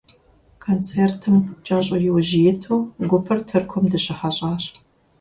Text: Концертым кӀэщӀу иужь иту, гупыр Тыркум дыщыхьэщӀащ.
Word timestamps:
Концертым 0.65 1.35
кӀэщӀу 1.65 1.97
иужь 2.07 2.33
иту, 2.49 2.75
гупыр 3.09 3.39
Тыркум 3.47 3.85
дыщыхьэщӀащ. 3.91 4.63